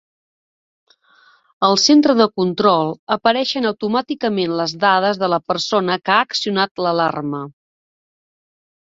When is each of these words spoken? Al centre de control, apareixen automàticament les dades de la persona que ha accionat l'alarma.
Al 1.67 1.77
centre 1.81 2.15
de 2.21 2.27
control, 2.41 2.89
apareixen 3.17 3.69
automàticament 3.73 4.59
les 4.63 4.75
dades 4.87 5.23
de 5.25 5.33
la 5.37 5.43
persona 5.53 6.03
que 6.07 6.17
ha 6.19 6.21
accionat 6.27 6.87
l'alarma. 6.87 7.49